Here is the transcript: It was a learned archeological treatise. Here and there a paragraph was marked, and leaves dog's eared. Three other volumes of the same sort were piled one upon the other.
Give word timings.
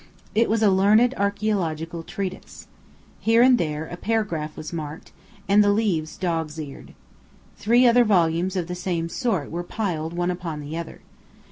It 0.33 0.49
was 0.49 0.63
a 0.63 0.71
learned 0.71 1.13
archeological 1.13 2.01
treatise. 2.01 2.65
Here 3.19 3.43
and 3.43 3.59
there 3.59 3.85
a 3.85 3.95
paragraph 3.95 4.57
was 4.57 4.73
marked, 4.73 5.11
and 5.47 5.61
leaves 5.75 6.17
dog's 6.17 6.57
eared. 6.59 6.95
Three 7.55 7.85
other 7.85 8.03
volumes 8.03 8.55
of 8.55 8.65
the 8.65 8.73
same 8.73 9.09
sort 9.09 9.51
were 9.51 9.61
piled 9.61 10.13
one 10.13 10.31
upon 10.31 10.59
the 10.59 10.75
other. 10.75 11.01